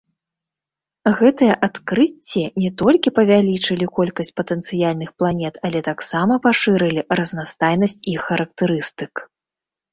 [1.19, 9.13] Гэтыя адкрыцці не толькі павялічылі колькасць патэнцыяльных планет, але таксама пашырылі разнастайнасць іх характарыстык.